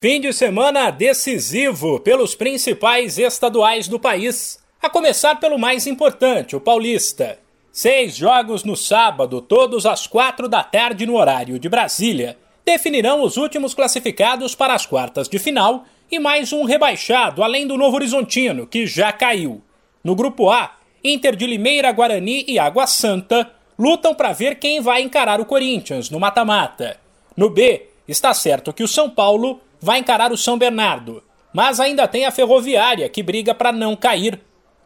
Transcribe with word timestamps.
Fim 0.00 0.20
de 0.20 0.32
semana 0.32 0.92
decisivo 0.92 1.98
pelos 1.98 2.36
principais 2.36 3.18
estaduais 3.18 3.88
do 3.88 3.98
país. 3.98 4.56
A 4.80 4.88
começar 4.88 5.40
pelo 5.40 5.58
mais 5.58 5.88
importante, 5.88 6.54
o 6.54 6.60
Paulista. 6.60 7.36
Seis 7.72 8.14
jogos 8.14 8.62
no 8.62 8.76
sábado, 8.76 9.40
todos 9.40 9.84
às 9.84 10.06
quatro 10.06 10.48
da 10.48 10.62
tarde 10.62 11.04
no 11.04 11.16
horário 11.16 11.58
de 11.58 11.68
Brasília, 11.68 12.38
definirão 12.64 13.24
os 13.24 13.36
últimos 13.36 13.74
classificados 13.74 14.54
para 14.54 14.72
as 14.72 14.86
quartas 14.86 15.28
de 15.28 15.36
final 15.36 15.84
e 16.08 16.20
mais 16.20 16.52
um 16.52 16.62
rebaixado, 16.62 17.42
além 17.42 17.66
do 17.66 17.76
Novo 17.76 17.96
Horizontino, 17.96 18.68
que 18.68 18.86
já 18.86 19.10
caiu. 19.10 19.60
No 20.04 20.14
grupo 20.14 20.48
A, 20.48 20.76
Inter 21.02 21.34
de 21.34 21.44
Limeira, 21.44 21.90
Guarani 21.90 22.44
e 22.46 22.56
Água 22.56 22.86
Santa 22.86 23.50
lutam 23.76 24.14
para 24.14 24.32
ver 24.32 24.60
quem 24.60 24.80
vai 24.80 25.02
encarar 25.02 25.40
o 25.40 25.44
Corinthians 25.44 26.08
no 26.08 26.20
mata-mata. 26.20 27.00
No 27.36 27.50
B, 27.50 27.88
está 28.06 28.32
certo 28.32 28.72
que 28.72 28.84
o 28.84 28.88
São 28.88 29.10
Paulo 29.10 29.60
vai 29.80 29.98
encarar 29.98 30.32
o 30.32 30.36
São 30.36 30.58
Bernardo, 30.58 31.22
mas 31.52 31.80
ainda 31.80 32.06
tem 32.08 32.24
a 32.24 32.30
Ferroviária 32.30 33.08
que 33.08 33.22
briga 33.22 33.54
para 33.54 33.72
não 33.72 33.96
cair. 33.96 34.40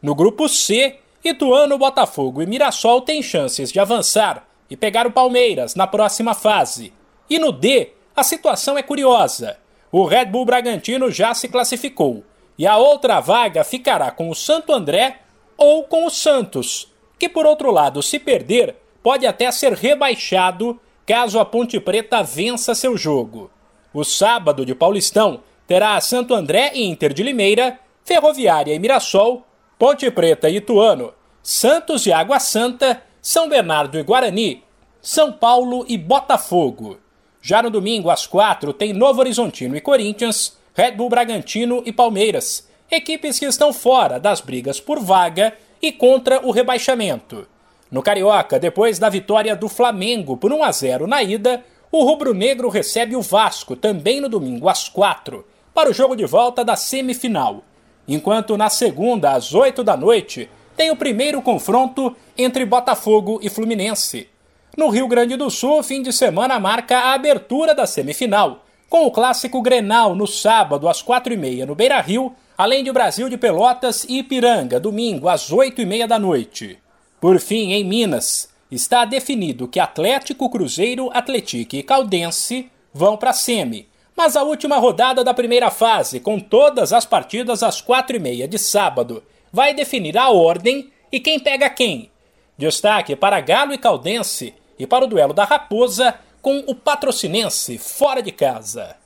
No 0.00 0.14
grupo 0.14 0.48
C, 0.48 0.96
Ituano, 1.24 1.78
Botafogo 1.78 2.42
e 2.42 2.46
Mirassol 2.46 3.00
têm 3.02 3.22
chances 3.22 3.72
de 3.72 3.80
avançar 3.80 4.46
e 4.70 4.76
pegar 4.76 5.06
o 5.06 5.12
Palmeiras 5.12 5.74
na 5.74 5.86
próxima 5.86 6.34
fase. 6.34 6.92
E 7.28 7.38
no 7.38 7.52
D, 7.52 7.90
a 8.14 8.22
situação 8.22 8.76
é 8.78 8.82
curiosa. 8.82 9.58
O 9.90 10.04
Red 10.04 10.26
Bull 10.26 10.44
Bragantino 10.44 11.10
já 11.10 11.34
se 11.34 11.48
classificou 11.48 12.24
e 12.58 12.66
a 12.66 12.76
outra 12.76 13.20
vaga 13.20 13.64
ficará 13.64 14.10
com 14.10 14.28
o 14.28 14.34
Santo 14.34 14.72
André 14.72 15.20
ou 15.56 15.84
com 15.84 16.04
o 16.04 16.10
Santos, 16.10 16.92
que 17.18 17.28
por 17.28 17.46
outro 17.46 17.70
lado, 17.70 18.02
se 18.02 18.18
perder, 18.18 18.76
pode 19.02 19.26
até 19.26 19.50
ser 19.50 19.72
rebaixado 19.72 20.78
caso 21.06 21.38
a 21.38 21.44
Ponte 21.44 21.80
Preta 21.80 22.22
vença 22.22 22.74
seu 22.74 22.96
jogo. 22.96 23.50
O 23.98 24.04
sábado 24.04 24.64
de 24.64 24.76
Paulistão 24.76 25.40
terá 25.66 26.00
Santo 26.00 26.32
André 26.32 26.70
e 26.72 26.84
Inter 26.84 27.12
de 27.12 27.20
Limeira, 27.20 27.80
Ferroviária 28.04 28.72
e 28.72 28.78
Mirassol, 28.78 29.44
Ponte 29.76 30.08
Preta 30.08 30.48
e 30.48 30.58
Ituano, 30.58 31.12
Santos 31.42 32.06
e 32.06 32.12
Água 32.12 32.38
Santa, 32.38 33.02
São 33.20 33.48
Bernardo 33.48 33.98
e 33.98 34.04
Guarani, 34.04 34.62
São 35.02 35.32
Paulo 35.32 35.84
e 35.88 35.98
Botafogo. 35.98 37.00
Já 37.42 37.60
no 37.60 37.70
domingo, 37.70 38.08
às 38.08 38.24
quatro, 38.24 38.72
tem 38.72 38.92
Novo 38.92 39.18
Horizontino 39.18 39.74
e 39.74 39.80
Corinthians, 39.80 40.56
Red 40.72 40.92
Bull 40.92 41.08
Bragantino 41.08 41.82
e 41.84 41.90
Palmeiras, 41.90 42.68
equipes 42.88 43.36
que 43.36 43.46
estão 43.46 43.72
fora 43.72 44.20
das 44.20 44.40
brigas 44.40 44.78
por 44.78 45.00
vaga 45.00 45.54
e 45.82 45.90
contra 45.90 46.46
o 46.46 46.52
rebaixamento. 46.52 47.48
No 47.90 48.00
Carioca, 48.00 48.60
depois 48.60 49.00
da 49.00 49.08
vitória 49.08 49.56
do 49.56 49.68
Flamengo 49.68 50.36
por 50.36 50.52
1 50.52 50.62
a 50.62 50.70
0 50.70 51.08
na 51.08 51.20
ida, 51.20 51.64
o 51.90 52.04
rubro-negro 52.04 52.68
recebe 52.68 53.16
o 53.16 53.22
Vasco 53.22 53.74
também 53.74 54.20
no 54.20 54.28
domingo 54.28 54.68
às 54.68 54.88
quatro 54.88 55.46
para 55.72 55.90
o 55.90 55.94
jogo 55.94 56.14
de 56.14 56.26
volta 56.26 56.64
da 56.64 56.76
semifinal. 56.76 57.62
Enquanto 58.06 58.56
na 58.56 58.68
segunda, 58.68 59.32
às 59.32 59.54
oito 59.54 59.82
da 59.82 59.96
noite, 59.96 60.48
tem 60.76 60.90
o 60.90 60.96
primeiro 60.96 61.40
confronto 61.40 62.14
entre 62.36 62.64
Botafogo 62.64 63.38
e 63.42 63.48
Fluminense. 63.48 64.28
No 64.76 64.88
Rio 64.88 65.08
Grande 65.08 65.36
do 65.36 65.50
Sul, 65.50 65.82
fim 65.82 66.02
de 66.02 66.12
semana 66.12 66.60
marca 66.60 66.98
a 66.98 67.14
abertura 67.14 67.74
da 67.74 67.86
semifinal, 67.86 68.64
com 68.88 69.06
o 69.06 69.10
clássico 69.10 69.60
Grenal 69.60 70.14
no 70.14 70.26
sábado 70.26 70.88
às 70.88 71.02
quatro 71.02 71.32
e 71.32 71.36
meia 71.36 71.66
no 71.66 71.74
Beira 71.74 72.00
Rio, 72.00 72.34
além 72.56 72.84
de 72.84 72.92
Brasil 72.92 73.28
de 73.28 73.36
Pelotas 73.36 74.04
e 74.04 74.18
Ipiranga, 74.18 74.78
domingo 74.80 75.28
às 75.28 75.50
oito 75.52 75.80
e 75.80 75.86
meia 75.86 76.06
da 76.06 76.18
noite. 76.18 76.78
Por 77.20 77.38
fim, 77.40 77.72
em 77.72 77.84
Minas, 77.84 78.48
está 78.70 79.04
definido 79.04 79.68
que 79.68 79.80
Atlético, 79.80 80.50
Cruzeiro, 80.50 81.10
Atlético 81.12 81.76
e 81.76 81.82
Caldense 81.82 82.70
vão 82.92 83.16
para 83.16 83.30
a 83.30 83.34
semi. 83.34 83.88
Mas 84.16 84.36
a 84.36 84.42
última 84.42 84.78
rodada 84.78 85.22
da 85.22 85.32
primeira 85.32 85.70
fase, 85.70 86.18
com 86.18 86.40
todas 86.40 86.92
as 86.92 87.06
partidas 87.06 87.62
às 87.62 87.80
quatro 87.80 88.16
e 88.16 88.18
meia 88.18 88.48
de 88.48 88.58
sábado, 88.58 89.22
vai 89.52 89.72
definir 89.72 90.18
a 90.18 90.30
ordem 90.30 90.90
e 91.10 91.20
quem 91.20 91.38
pega 91.38 91.70
quem. 91.70 92.10
Destaque 92.56 93.14
para 93.14 93.40
Galo 93.40 93.72
e 93.72 93.78
Caldense 93.78 94.54
e 94.78 94.86
para 94.86 95.04
o 95.04 95.08
duelo 95.08 95.32
da 95.32 95.44
Raposa 95.44 96.14
com 96.42 96.58
o 96.66 96.74
Patrocinense 96.74 97.78
fora 97.78 98.20
de 98.20 98.32
casa. 98.32 98.96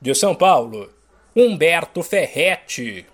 De 0.00 0.14
São 0.14 0.34
Paulo, 0.34 0.92
Humberto 1.34 2.02
Ferretti. 2.02 3.06